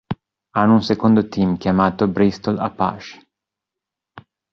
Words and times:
Hanno 0.55 0.73
un 0.73 0.81
secondo 0.81 1.27
team 1.27 1.57
chiamato 1.57 2.07
Bristol 2.07 2.57
Apache. 2.57 3.19